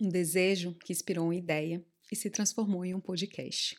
[0.00, 3.76] Um desejo que inspirou uma ideia e se transformou em um podcast.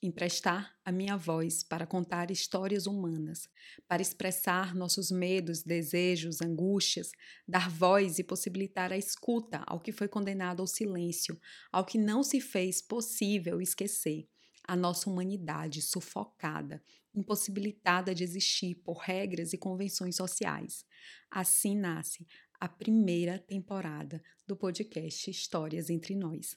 [0.00, 3.48] Emprestar a minha voz para contar histórias humanas,
[3.88, 7.10] para expressar nossos medos, desejos, angústias,
[7.46, 11.36] dar voz e possibilitar a escuta ao que foi condenado ao silêncio,
[11.72, 14.28] ao que não se fez possível esquecer,
[14.68, 16.80] a nossa humanidade sufocada,
[17.12, 20.84] impossibilitada de existir por regras e convenções sociais.
[21.30, 22.26] Assim nasce
[22.60, 26.56] a primeira temporada do podcast Histórias entre Nós.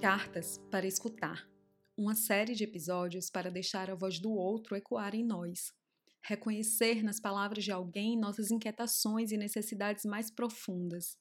[0.00, 1.46] Cartas para escutar.
[1.94, 5.74] Uma série de episódios para deixar a voz do outro ecoar em nós.
[6.22, 11.18] Reconhecer nas palavras de alguém nossas inquietações e necessidades mais profundas.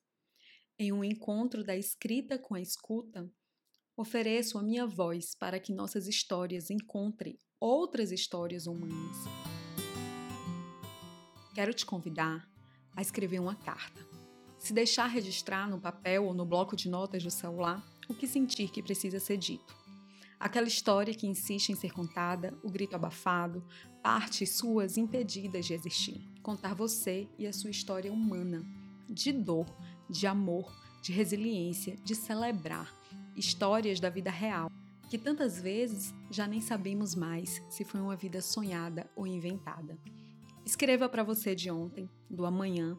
[0.79, 3.29] Em um encontro da escrita com a escuta,
[3.97, 9.17] ofereço a minha voz para que nossas histórias encontrem outras histórias humanas.
[11.55, 12.47] Quero te convidar
[12.95, 14.05] a escrever uma carta.
[14.59, 18.69] Se deixar registrar no papel ou no bloco de notas do celular o que sentir
[18.69, 19.75] que precisa ser dito.
[20.39, 23.65] Aquela história que insiste em ser contada, o grito abafado,
[24.03, 26.23] partes suas impedidas de existir.
[26.43, 28.63] Contar você e a sua história humana,
[29.09, 29.65] de dor,
[30.07, 30.71] de amor,
[31.01, 32.95] de resiliência, de celebrar
[33.37, 34.69] histórias da vida real,
[35.09, 39.97] que tantas vezes já nem sabemos mais se foi uma vida sonhada ou inventada.
[40.65, 42.97] Escreva para você de ontem, do amanhã,